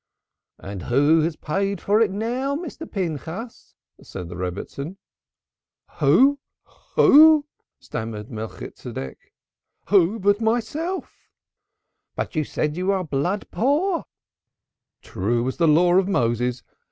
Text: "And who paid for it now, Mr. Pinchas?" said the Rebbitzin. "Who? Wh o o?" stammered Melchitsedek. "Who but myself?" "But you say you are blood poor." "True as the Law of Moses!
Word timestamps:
"And 0.57 0.81
who 0.89 1.31
paid 1.33 1.79
for 1.79 2.01
it 2.01 2.09
now, 2.09 2.55
Mr. 2.55 2.91
Pinchas?" 2.91 3.75
said 4.01 4.29
the 4.29 4.35
Rebbitzin. 4.35 4.97
"Who? 5.99 6.39
Wh 6.65 6.97
o 6.97 6.97
o?" 6.97 7.45
stammered 7.79 8.31
Melchitsedek. 8.31 9.31
"Who 9.89 10.17
but 10.17 10.41
myself?" 10.41 11.13
"But 12.15 12.35
you 12.35 12.43
say 12.43 12.67
you 12.67 12.91
are 12.91 13.03
blood 13.03 13.45
poor." 13.51 14.05
"True 15.03 15.47
as 15.47 15.57
the 15.57 15.67
Law 15.67 15.93
of 15.99 16.07
Moses! 16.07 16.63